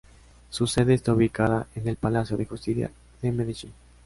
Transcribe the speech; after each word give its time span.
Su 0.49 0.65
sede 0.65 0.95
está 0.95 1.13
ubicada 1.13 1.67
en 1.75 1.87
el 1.87 1.95
Palacio 1.95 2.35
de 2.35 2.47
Justicia 2.47 2.89
de 3.21 3.31
Medellín. 3.31 3.71